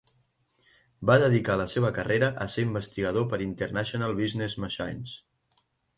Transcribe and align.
Va 1.09 1.17
dedicar 1.23 1.57
la 1.59 1.67
seva 1.73 1.91
carrera 1.99 2.29
a 2.45 2.47
ser 2.53 2.65
investigador 2.69 3.27
per 3.35 3.41
International 3.49 4.17
Business 4.21 4.57
Machines. 4.65 5.17